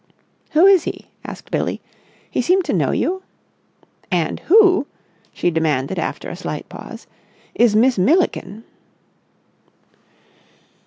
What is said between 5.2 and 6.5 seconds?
she demanded after a